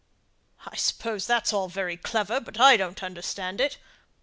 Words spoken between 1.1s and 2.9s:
all that's very clever; but I